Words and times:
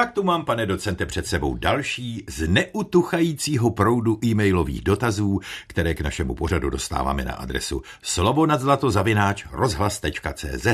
Tak 0.00 0.12
tu 0.12 0.22
mám, 0.22 0.44
pane 0.44 0.66
docente, 0.66 1.06
před 1.06 1.26
sebou 1.26 1.54
další 1.54 2.24
z 2.28 2.48
neutuchajícího 2.48 3.70
proudu 3.70 4.18
e-mailových 4.24 4.80
dotazů, 4.80 5.40
které 5.66 5.94
k 5.94 6.00
našemu 6.00 6.34
pořadu 6.34 6.70
dostáváme 6.70 7.24
na 7.24 7.32
adresu 7.32 7.82
slovo 8.02 8.46
nad 8.46 8.60
zlato 8.60 8.90
zavináč 8.90 9.44
rozhlas.cz. 9.52 10.66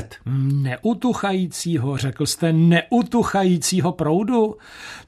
Neutuchajícího, 0.52 1.96
řekl 1.96 2.26
jste 2.26 2.52
neutuchajícího 2.52 3.92
proudu? 3.92 4.56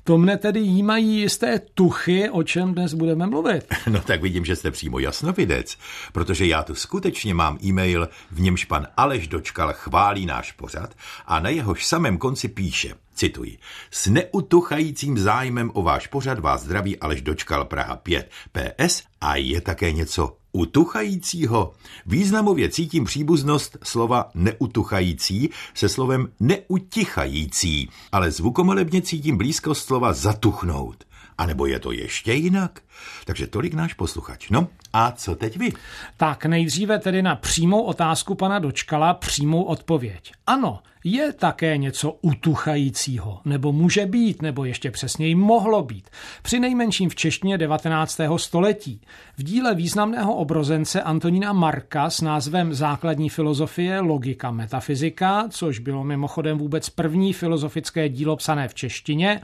To 0.04 0.18
mne 0.18 0.36
tedy 0.36 0.60
jímají 0.60 1.20
jisté 1.20 1.58
tuchy, 1.74 2.30
o 2.30 2.42
čem 2.42 2.74
dnes 2.74 2.94
budeme 2.94 3.26
mluvit. 3.26 3.66
No 3.90 4.00
tak 4.00 4.22
vidím, 4.22 4.44
že 4.44 4.56
jste 4.56 4.70
přímo 4.70 4.98
jasnovidec, 4.98 5.78
protože 6.12 6.46
já 6.46 6.62
tu 6.62 6.74
skutečně 6.74 7.34
mám 7.34 7.58
e-mail, 7.64 8.08
v 8.30 8.40
němž 8.40 8.64
pan 8.64 8.86
Aleš 8.96 9.28
Dočkal 9.28 9.72
chválí 9.72 10.26
náš 10.26 10.52
pořad 10.52 10.94
a 11.26 11.40
na 11.40 11.48
jehož 11.48 11.86
samém 11.86 12.18
konci 12.18 12.48
píše– 12.48 12.94
Cituji. 13.18 13.58
S 13.90 14.06
neutuchajícím 14.06 15.18
zájmem 15.18 15.70
o 15.74 15.82
váš 15.82 16.06
pořad 16.06 16.38
vás 16.38 16.62
zdraví 16.62 16.98
Aleš 16.98 17.22
Dočkal 17.22 17.64
Praha 17.64 17.96
5 17.96 18.30
PS 18.52 19.02
a 19.20 19.36
je 19.36 19.60
také 19.60 19.92
něco 19.92 20.36
utuchajícího. 20.52 21.72
Významově 22.06 22.68
cítím 22.68 23.04
příbuznost 23.04 23.78
slova 23.82 24.30
neutuchající 24.34 25.50
se 25.74 25.88
slovem 25.88 26.28
neutichající, 26.40 27.90
ale 28.12 28.30
zvukomalebně 28.30 29.02
cítím 29.02 29.36
blízkost 29.36 29.86
slova 29.86 30.12
zatuchnout. 30.12 31.04
A 31.38 31.46
nebo 31.46 31.66
je 31.66 31.78
to 31.78 31.92
ještě 31.92 32.32
jinak? 32.32 32.80
Takže 33.24 33.46
tolik 33.46 33.74
náš 33.74 33.94
posluchač. 33.94 34.50
No 34.50 34.68
a 34.92 35.12
co 35.12 35.34
teď 35.34 35.56
vy? 35.56 35.72
Tak 36.16 36.46
nejdříve 36.46 36.98
tedy 36.98 37.22
na 37.22 37.36
přímou 37.36 37.82
otázku 37.82 38.34
pana 38.34 38.58
Dočkala 38.58 39.14
přímou 39.14 39.62
odpověď. 39.62 40.32
Ano, 40.46 40.78
je 41.12 41.32
také 41.32 41.76
něco 41.76 42.12
utuchajícího, 42.22 43.40
nebo 43.44 43.72
může 43.72 44.06
být, 44.06 44.42
nebo 44.42 44.64
ještě 44.64 44.90
přesněji 44.90 45.34
mohlo 45.34 45.82
být. 45.82 46.10
Při 46.42 46.60
nejmenším 46.60 47.10
v 47.10 47.14
češtině 47.14 47.58
19. 47.58 48.20
století. 48.36 49.00
V 49.38 49.42
díle 49.42 49.74
významného 49.74 50.34
obrozence 50.34 51.02
Antonína 51.02 51.52
Marka 51.52 52.10
s 52.10 52.20
názvem 52.20 52.74
Základní 52.74 53.28
filozofie, 53.28 54.00
logika, 54.00 54.50
metafyzika, 54.50 55.48
což 55.50 55.78
bylo 55.78 56.04
mimochodem 56.04 56.58
vůbec 56.58 56.90
první 56.90 57.32
filozofické 57.32 58.08
dílo 58.08 58.36
psané 58.36 58.68
v 58.68 58.74
češtině, 58.74 59.40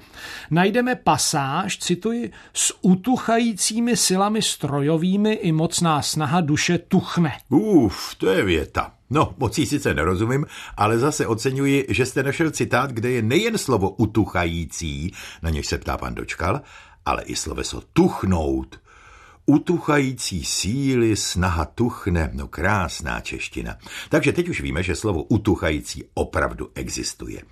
najdeme 0.50 0.94
pasáž, 0.94 1.78
cituji, 1.78 2.30
s 2.52 2.78
utuchajícími 2.82 3.96
silami 3.96 4.42
strojovými 4.42 5.32
i 5.32 5.52
mocná 5.52 6.02
snaha 6.02 6.40
duše 6.40 6.78
tuchne. 6.78 7.32
Uf, 7.50 8.14
to 8.14 8.28
je 8.28 8.44
věta. 8.44 8.93
No, 9.10 9.34
moc 9.38 9.54
sice 9.54 9.94
nerozumím, 9.94 10.46
ale 10.76 10.98
zase 10.98 11.26
oceňuji, 11.26 11.86
že 11.88 12.06
jste 12.06 12.22
našel 12.22 12.50
citát, 12.50 12.92
kde 12.92 13.10
je 13.10 13.22
nejen 13.22 13.58
slovo 13.58 13.90
utuchající, 13.90 15.12
na 15.42 15.50
něž 15.50 15.66
se 15.66 15.78
ptá 15.78 15.96
pan 15.96 16.14
Dočkal, 16.14 16.60
ale 17.04 17.22
i 17.22 17.36
sloveso 17.36 17.82
tuchnout. 17.92 18.80
Utuchající 19.46 20.44
síly, 20.44 21.16
snaha 21.16 21.64
tuchne, 21.64 22.30
no 22.32 22.48
krásná 22.48 23.20
čeština. 23.20 23.76
Takže 24.08 24.32
teď 24.32 24.48
už 24.48 24.60
víme, 24.60 24.82
že 24.82 24.96
slovo 24.96 25.22
utuchající 25.22 26.04
opravdu 26.14 26.70
existuje. 26.74 27.42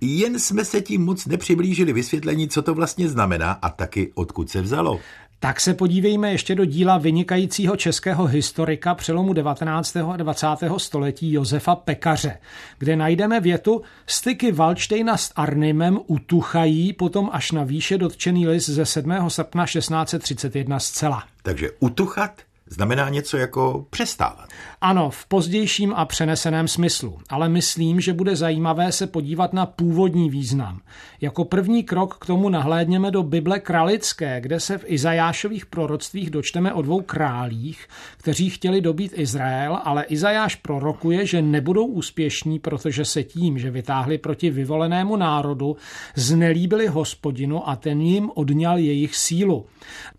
Jen 0.00 0.38
jsme 0.38 0.64
se 0.64 0.80
tím 0.80 1.04
moc 1.04 1.26
nepřiblížili 1.26 1.92
vysvětlení, 1.92 2.48
co 2.48 2.62
to 2.62 2.74
vlastně 2.74 3.08
znamená 3.08 3.52
a 3.52 3.70
taky 3.70 4.12
odkud 4.14 4.50
se 4.50 4.62
vzalo. 4.62 5.00
Tak 5.42 5.60
se 5.60 5.74
podívejme 5.74 6.32
ještě 6.32 6.54
do 6.54 6.64
díla 6.64 6.98
vynikajícího 6.98 7.76
českého 7.76 8.26
historika 8.26 8.94
přelomu 8.94 9.32
19. 9.32 9.96
a 9.96 10.16
20. 10.16 10.46
století 10.76 11.32
Josefa 11.32 11.76
Pekaře, 11.76 12.38
kde 12.78 12.96
najdeme 12.96 13.40
větu 13.40 13.82
styky 14.06 14.52
Valštejna 14.52 15.16
s 15.16 15.32
Arnimem 15.36 15.98
utuchají 16.06 16.92
potom 16.92 17.30
až 17.32 17.52
na 17.52 17.64
výše 17.64 17.98
dotčený 17.98 18.48
list 18.48 18.68
ze 18.68 18.86
7. 18.86 19.12
srpna 19.28 19.66
1631 19.66 20.78
zcela. 20.78 21.24
Takže 21.42 21.70
utuchat 21.80 22.32
znamená 22.72 23.08
něco 23.08 23.36
jako 23.36 23.86
přestávat. 23.90 24.48
Ano, 24.80 25.10
v 25.10 25.26
pozdějším 25.26 25.92
a 25.96 26.04
přeneseném 26.04 26.68
smyslu, 26.68 27.18
ale 27.28 27.48
myslím, 27.48 28.00
že 28.00 28.12
bude 28.12 28.36
zajímavé 28.36 28.92
se 28.92 29.06
podívat 29.06 29.52
na 29.52 29.66
původní 29.66 30.30
význam. 30.30 30.80
Jako 31.20 31.44
první 31.44 31.82
krok 31.82 32.18
k 32.18 32.26
tomu 32.26 32.48
nahlédněme 32.48 33.10
do 33.10 33.22
Bible 33.22 33.60
kralické, 33.60 34.40
kde 34.40 34.60
se 34.60 34.78
v 34.78 34.84
Izajášových 34.86 35.66
proroctvích 35.66 36.30
dočteme 36.30 36.72
o 36.72 36.82
dvou 36.82 37.00
králích, 37.00 37.86
kteří 38.16 38.50
chtěli 38.50 38.80
dobít 38.80 39.12
Izrael, 39.14 39.78
ale 39.84 40.04
Izajáš 40.04 40.54
prorokuje, 40.54 41.26
že 41.26 41.42
nebudou 41.42 41.86
úspěšní, 41.86 42.58
protože 42.58 43.04
se 43.04 43.22
tím, 43.22 43.58
že 43.58 43.70
vytáhli 43.70 44.18
proti 44.18 44.50
vyvolenému 44.50 45.16
národu, 45.16 45.76
znelíbili 46.14 46.86
hospodinu 46.86 47.68
a 47.68 47.76
ten 47.76 48.00
jim 48.00 48.30
odňal 48.34 48.78
jejich 48.78 49.16
sílu. 49.16 49.66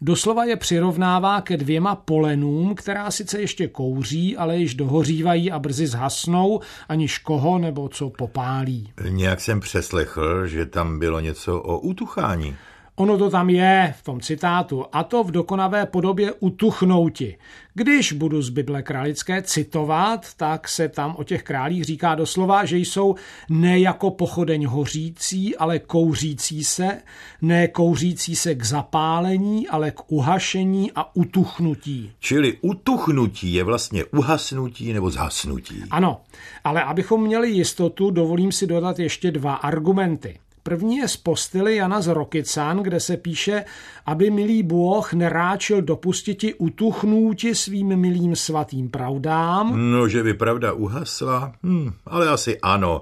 Doslova 0.01 0.45
je 0.45 0.55
přirovnává 0.55 1.41
ke 1.41 1.57
dvěma 1.57 1.95
polenům, 1.95 2.42
která 2.75 3.11
sice 3.11 3.41
ještě 3.41 3.67
kouří, 3.67 4.37
ale 4.37 4.57
již 4.57 4.75
dohořívají 4.75 5.51
a 5.51 5.59
brzy 5.59 5.87
zhasnou, 5.87 6.59
aniž 6.89 7.17
koho 7.17 7.59
nebo 7.59 7.89
co 7.89 8.09
popálí. 8.09 8.91
Nějak 9.09 9.41
jsem 9.41 9.59
přeslechl, 9.59 10.47
že 10.47 10.65
tam 10.65 10.99
bylo 10.99 11.19
něco 11.19 11.61
o 11.61 11.79
utuchání. 11.79 12.55
Ono 12.95 13.17
to 13.17 13.29
tam 13.29 13.49
je 13.49 13.93
v 13.97 14.03
tom 14.03 14.21
citátu, 14.21 14.85
a 14.91 15.03
to 15.03 15.23
v 15.23 15.31
dokonavé 15.31 15.85
podobě 15.85 16.33
utuchnouti. 16.39 17.37
Když 17.73 18.13
budu 18.13 18.41
z 18.41 18.49
Bible 18.49 18.81
králické 18.81 19.41
citovat, 19.41 20.33
tak 20.37 20.67
se 20.67 20.89
tam 20.89 21.15
o 21.17 21.23
těch 21.23 21.43
králích 21.43 21.83
říká 21.83 22.15
doslova, 22.15 22.65
že 22.65 22.77
jsou 22.77 23.15
ne 23.49 23.79
jako 23.79 24.11
pochodeň 24.11 24.65
hořící, 24.65 25.55
ale 25.55 25.79
kouřící 25.79 26.63
se, 26.63 27.01
ne 27.41 27.67
kouřící 27.67 28.35
se 28.35 28.55
k 28.55 28.65
zapálení, 28.65 29.67
ale 29.67 29.91
k 29.91 30.11
uhašení 30.11 30.91
a 30.95 31.15
utuchnutí. 31.15 32.11
Čili 32.19 32.57
utuchnutí 32.61 33.53
je 33.53 33.63
vlastně 33.63 34.05
uhasnutí 34.05 34.93
nebo 34.93 35.09
zhasnutí. 35.09 35.83
Ano, 35.91 36.21
ale 36.63 36.83
abychom 36.83 37.23
měli 37.23 37.51
jistotu, 37.51 38.11
dovolím 38.11 38.51
si 38.51 38.67
dodat 38.67 38.99
ještě 38.99 39.31
dva 39.31 39.53
argumenty. 39.53 40.39
První 40.63 40.97
je 40.97 41.07
z 41.07 41.17
postily 41.17 41.75
Jana 41.75 42.01
z 42.01 42.07
Rokycan, 42.07 42.83
kde 42.83 42.99
se 42.99 43.17
píše, 43.17 43.65
aby 44.05 44.29
milý 44.29 44.63
Bůh 44.63 45.13
neráčil 45.13 45.81
dopustiti 45.81 46.53
utuchnúti 46.53 47.55
svým 47.55 47.95
milým 47.95 48.35
svatým 48.35 48.89
pravdám. 48.89 49.91
No, 49.91 50.07
že 50.07 50.23
by 50.23 50.33
pravda 50.33 50.73
uhasla? 50.73 51.53
Hm, 51.63 51.93
ale 52.05 52.29
asi 52.29 52.59
ano. 52.59 53.01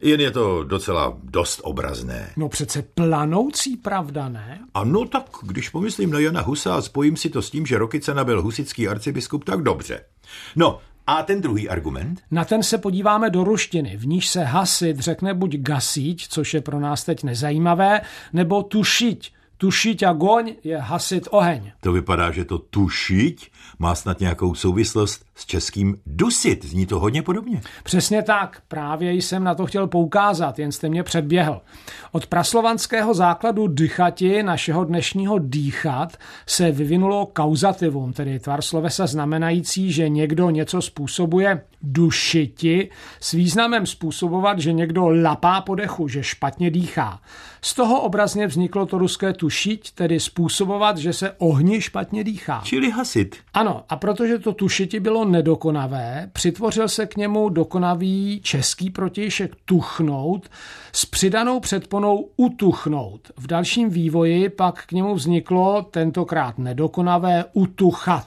Jen 0.00 0.20
je 0.20 0.30
to 0.30 0.64
docela 0.64 1.18
dost 1.22 1.60
obrazné. 1.64 2.32
No 2.36 2.48
přece 2.48 2.82
planoucí 2.82 3.76
pravda, 3.76 4.28
ne? 4.28 4.60
Ano, 4.74 5.04
tak 5.04 5.24
když 5.42 5.68
pomyslím 5.68 6.10
na 6.10 6.18
Jana 6.18 6.40
Husa 6.40 6.74
a 6.74 6.82
spojím 6.82 7.16
si 7.16 7.30
to 7.30 7.42
s 7.42 7.50
tím, 7.50 7.66
že 7.66 7.78
Rokycana 7.78 8.24
byl 8.24 8.42
husický 8.42 8.88
arcibiskup, 8.88 9.44
tak 9.44 9.62
dobře. 9.62 10.00
No, 10.56 10.78
a 11.06 11.22
ten 11.22 11.40
druhý 11.40 11.68
argument? 11.68 12.22
Na 12.30 12.44
ten 12.44 12.62
se 12.62 12.78
podíváme 12.78 13.30
do 13.30 13.44
ruštiny, 13.44 13.96
v 13.96 14.06
níž 14.06 14.28
se 14.28 14.44
hasit 14.44 14.98
řekne 14.98 15.34
buď 15.34 15.56
gasíť, 15.56 16.28
což 16.28 16.54
je 16.54 16.60
pro 16.60 16.80
nás 16.80 17.04
teď 17.04 17.24
nezajímavé, 17.24 18.00
nebo 18.32 18.62
tušiť, 18.62 19.36
Tušiť 19.56 20.02
a 20.02 20.12
goň 20.12 20.60
je 20.64 20.76
hasit 20.76 21.32
oheň. 21.32 21.80
To 21.80 21.92
vypadá, 21.92 22.28
že 22.28 22.44
to 22.44 22.60
tušiť 22.60 23.36
má 23.80 23.94
snad 23.96 24.20
nějakou 24.20 24.54
souvislost 24.54 25.24
s 25.36 25.46
českým 25.46 25.96
dusit. 26.06 26.64
Zní 26.64 26.86
to 26.86 27.00
hodně 27.00 27.22
podobně. 27.22 27.60
Přesně 27.84 28.22
tak. 28.22 28.62
Právě 28.68 29.12
jsem 29.12 29.44
na 29.44 29.54
to 29.54 29.66
chtěl 29.66 29.86
poukázat, 29.86 30.58
jen 30.58 30.72
jste 30.72 30.88
mě 30.88 31.02
předběhl. 31.02 31.60
Od 32.12 32.26
praslovanského 32.26 33.14
základu 33.14 33.68
dychati, 33.68 34.42
našeho 34.42 34.84
dnešního 34.84 35.38
dýchat, 35.38 36.16
se 36.46 36.70
vyvinulo 36.70 37.26
kauzativum, 37.26 38.12
tedy 38.12 38.38
tvar 38.38 38.62
slovesa 38.62 39.06
znamenající, 39.06 39.92
že 39.92 40.08
někdo 40.08 40.50
něco 40.50 40.82
způsobuje 40.82 41.60
dušiti, 41.82 42.90
s 43.20 43.32
významem 43.32 43.86
způsobovat, 43.86 44.58
že 44.58 44.72
někdo 44.72 45.08
lapá 45.08 45.60
po 45.60 45.74
dechu, 45.74 46.08
že 46.08 46.22
špatně 46.22 46.70
dýchá. 46.70 47.20
Z 47.62 47.74
toho 47.74 48.00
obrazně 48.00 48.46
vzniklo 48.46 48.86
to 48.86 48.98
ruské 48.98 49.32
tušiť, 49.32 49.90
tedy 49.94 50.20
způsobovat, 50.20 50.98
že 50.98 51.12
se 51.12 51.30
ohni 51.38 51.80
špatně 51.80 52.24
dýchá. 52.24 52.62
Čili 52.64 52.90
hasit. 52.90 53.36
Ano, 53.54 53.84
a 53.88 53.96
protože 53.96 54.38
to 54.38 54.52
tušiti 54.52 55.00
bylo 55.00 55.24
nedokonavé, 55.26 56.30
přitvořil 56.32 56.88
se 56.88 57.06
k 57.06 57.16
němu 57.16 57.48
dokonavý 57.48 58.40
český 58.42 58.90
protějšek 58.90 59.56
tuchnout 59.64 60.50
s 60.92 61.06
přidanou 61.06 61.60
předponou 61.60 62.28
utuchnout. 62.36 63.20
V 63.36 63.46
dalším 63.46 63.90
vývoji 63.90 64.48
pak 64.48 64.86
k 64.86 64.92
němu 64.92 65.14
vzniklo 65.14 65.82
tentokrát 65.82 66.58
nedokonavé 66.58 67.44
utuchat. 67.52 68.26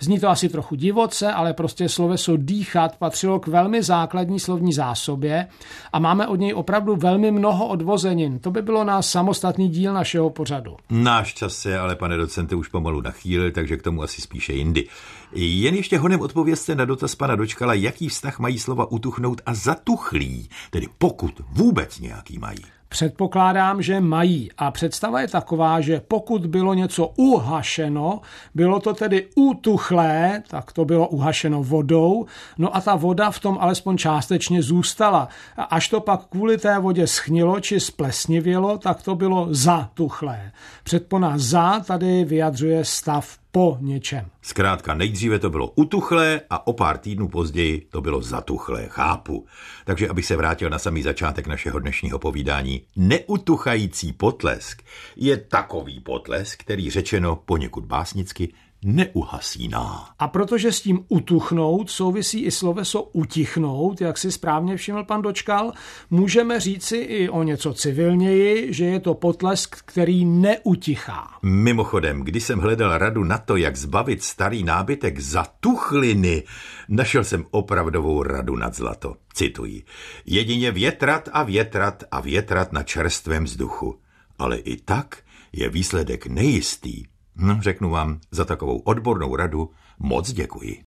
Zní 0.00 0.20
to 0.20 0.28
asi 0.28 0.48
trochu 0.48 0.74
divoce, 0.74 1.32
ale 1.32 1.52
prostě 1.52 1.88
sloveso 1.88 2.36
dýchat 2.36 2.96
patřilo 2.96 3.40
k 3.40 3.46
velmi 3.46 3.82
základní 3.82 4.40
slovní 4.40 4.72
zásobě 4.72 5.46
a 5.92 5.98
máme 5.98 6.26
od 6.26 6.40
něj 6.40 6.54
opravdu 6.54 6.96
velmi 6.96 7.30
mnoho 7.30 7.66
odvozenin. 7.68 8.38
To 8.38 8.50
by 8.50 8.62
bylo 8.62 8.84
na 8.84 9.02
samostatný 9.02 9.68
díl 9.68 9.92
našeho 9.92 10.30
pořadu. 10.30 10.76
Náš 10.90 11.34
čas 11.34 11.54
se 11.54 11.78
ale, 11.78 11.96
pane 11.96 12.16
docente, 12.16 12.54
už 12.54 12.68
pomalu 12.68 13.00
nachýlil, 13.00 13.50
takže 13.50 13.76
k 13.76 13.82
tomu 13.82 14.02
asi 14.02 14.22
spíše 14.22 14.52
jindy. 14.52 14.88
Jen 15.32 15.74
ještě 15.74 15.98
honem 15.98 16.20
odpovězte 16.20 16.74
na 16.74 16.84
dotaz 16.84 17.14
pana 17.14 17.36
Dočkala, 17.36 17.74
jaký 17.74 18.08
vztah 18.08 18.38
mají 18.38 18.58
slova 18.58 18.90
utuchnout 18.90 19.40
a 19.46 19.54
zatuchlý, 19.54 20.48
tedy 20.70 20.86
pokud 20.98 21.40
vůbec 21.52 22.00
nějaký 22.00 22.38
mají. 22.38 22.58
Předpokládám, 22.88 23.82
že 23.82 24.00
mají. 24.00 24.50
A 24.58 24.70
představa 24.70 25.20
je 25.20 25.28
taková, 25.28 25.80
že 25.80 26.00
pokud 26.08 26.46
bylo 26.46 26.74
něco 26.74 27.12
uhašeno, 27.16 28.20
bylo 28.54 28.80
to 28.80 28.94
tedy 28.94 29.26
utuchlé, 29.34 30.42
tak 30.48 30.72
to 30.72 30.84
bylo 30.84 31.08
uhašeno 31.08 31.62
vodou, 31.62 32.26
no 32.58 32.76
a 32.76 32.80
ta 32.80 32.96
voda 32.96 33.30
v 33.30 33.40
tom 33.40 33.58
alespoň 33.60 33.96
částečně 33.96 34.62
zůstala. 34.62 35.28
A 35.56 35.62
až 35.62 35.88
to 35.88 36.00
pak 36.00 36.26
kvůli 36.26 36.58
té 36.58 36.78
vodě 36.78 37.06
schnilo 37.06 37.60
či 37.60 37.80
splesnivělo, 37.80 38.78
tak 38.78 39.02
to 39.02 39.14
bylo 39.14 39.46
zatuchlé. 39.50 40.52
Předpona 40.84 41.32
za 41.36 41.80
tady 41.80 42.24
vyjadřuje 42.24 42.84
stav 42.84 43.38
po 43.52 43.78
něčem. 43.80 44.26
Zkrátka, 44.42 44.94
nejdříve 44.94 45.38
to 45.38 45.50
bylo 45.50 45.72
utuchlé 45.74 46.40
a 46.50 46.66
o 46.66 46.72
pár 46.72 46.98
týdnů 46.98 47.28
později 47.28 47.86
to 47.90 48.00
bylo 48.00 48.22
zatuchlé, 48.22 48.86
chápu. 48.88 49.46
Takže 49.84 50.08
abych 50.08 50.26
se 50.26 50.36
vrátil 50.36 50.70
na 50.70 50.78
samý 50.78 51.02
začátek 51.02 51.46
našeho 51.46 51.78
dnešního 51.78 52.18
povídání, 52.18 52.82
neutuchající 52.96 54.12
potlesk 54.12 54.82
je 55.16 55.36
takový 55.36 56.00
potlesk, 56.00 56.60
který 56.60 56.90
řečeno 56.90 57.36
poněkud 57.36 57.84
básnicky 57.84 58.52
neuhasíná. 58.84 60.08
A 60.18 60.28
protože 60.28 60.72
s 60.72 60.80
tím 60.80 61.04
utuchnout 61.08 61.90
souvisí 61.90 62.44
i 62.44 62.50
sloveso 62.50 63.02
utichnout, 63.02 64.00
jak 64.00 64.18
si 64.18 64.32
správně 64.32 64.76
všiml 64.76 65.04
pan 65.04 65.22
Dočkal, 65.22 65.72
můžeme 66.10 66.60
říci 66.60 66.96
i 66.96 67.28
o 67.28 67.42
něco 67.42 67.74
civilněji, 67.74 68.72
že 68.72 68.84
je 68.84 69.00
to 69.00 69.14
potlesk, 69.14 69.76
který 69.84 70.24
neutichá. 70.24 71.28
Mimochodem, 71.42 72.20
když 72.20 72.44
jsem 72.44 72.58
hledal 72.58 72.98
radu 72.98 73.24
na 73.24 73.38
to, 73.38 73.56
jak 73.56 73.76
zbavit 73.76 74.22
starý 74.22 74.64
nábytek 74.64 75.20
za 75.20 75.46
tuchliny, 75.60 76.42
našel 76.88 77.24
jsem 77.24 77.44
opravdovou 77.50 78.22
radu 78.22 78.56
nad 78.56 78.74
zlato. 78.74 79.16
Cituji. 79.34 79.84
Jedině 80.26 80.70
větrat 80.70 81.28
a 81.32 81.42
větrat 81.42 82.04
a 82.10 82.20
větrat 82.20 82.72
na 82.72 82.82
čerstvém 82.82 83.44
vzduchu. 83.44 83.98
Ale 84.38 84.56
i 84.56 84.76
tak 84.76 85.18
je 85.52 85.68
výsledek 85.68 86.26
nejistý. 86.26 87.04
No, 87.36 87.58
řeknu 87.62 87.90
vám 87.90 88.20
za 88.30 88.44
takovou 88.44 88.78
odbornou 88.78 89.36
radu 89.36 89.70
moc 89.98 90.32
děkuji. 90.32 90.85